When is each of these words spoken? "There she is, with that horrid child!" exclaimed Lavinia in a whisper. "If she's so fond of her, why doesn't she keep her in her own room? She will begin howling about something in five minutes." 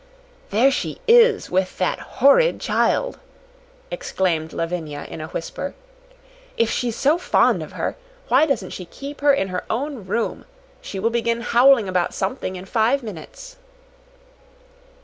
"There 0.49 0.71
she 0.71 0.99
is, 1.07 1.51
with 1.51 1.77
that 1.77 1.99
horrid 1.99 2.59
child!" 2.59 3.19
exclaimed 3.91 4.51
Lavinia 4.51 5.05
in 5.07 5.21
a 5.21 5.27
whisper. 5.27 5.75
"If 6.57 6.71
she's 6.71 6.95
so 6.95 7.19
fond 7.19 7.61
of 7.61 7.73
her, 7.73 7.95
why 8.27 8.47
doesn't 8.47 8.71
she 8.71 8.85
keep 8.85 9.21
her 9.21 9.31
in 9.31 9.49
her 9.49 9.63
own 9.69 10.07
room? 10.07 10.45
She 10.81 10.97
will 10.97 11.11
begin 11.11 11.41
howling 11.41 11.87
about 11.87 12.15
something 12.15 12.55
in 12.55 12.65
five 12.65 13.03
minutes." 13.03 13.57